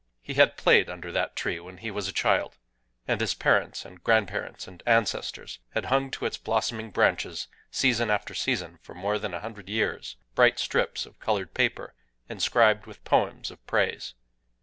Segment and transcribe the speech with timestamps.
[0.23, 2.57] He had played under that tree when he was a child;
[3.07, 8.33] and his parents and grandparents and ancestors had hung to its blossoming branches, season after
[8.33, 11.93] season for more than a hundred years, bright strips of colored paper
[12.27, 14.15] inscribed with poems of praise.